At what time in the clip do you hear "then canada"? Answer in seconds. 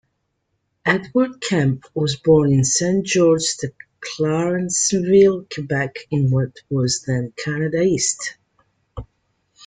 7.03-7.83